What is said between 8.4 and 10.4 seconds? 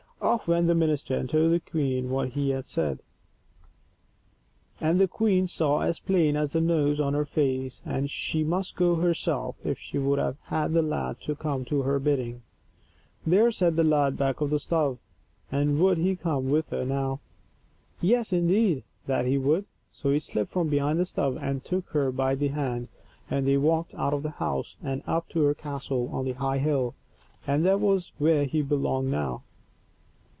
must go herself if she would have